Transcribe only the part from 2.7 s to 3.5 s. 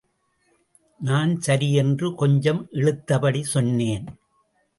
இழுத்துபடி